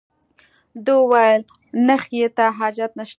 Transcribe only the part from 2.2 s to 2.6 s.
ته